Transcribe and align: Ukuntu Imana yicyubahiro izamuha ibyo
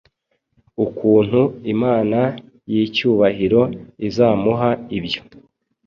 Ukuntu 0.85 1.41
Imana 1.73 2.19
yicyubahiro 2.71 3.61
izamuha 4.07 4.69
ibyo 4.97 5.21